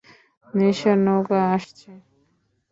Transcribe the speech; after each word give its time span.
নেশার 0.53 0.97
নৌকা 1.05 1.39
আসছে। 1.55 1.91